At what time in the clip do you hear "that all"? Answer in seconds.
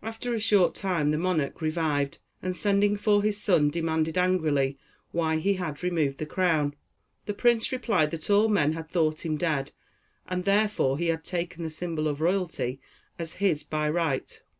8.12-8.48